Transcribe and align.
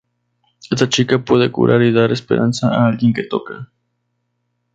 Esta 0.71 0.89
chica 0.89 1.23
puede 1.23 1.51
curar 1.51 1.83
y 1.83 1.91
dar 1.93 2.11
esperanza 2.11 2.69
a 2.73 2.87
alguien 2.87 3.13
que 3.13 3.27
toca. 3.27 3.71